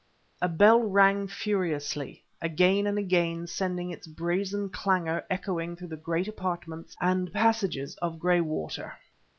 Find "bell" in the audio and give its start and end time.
0.49-0.79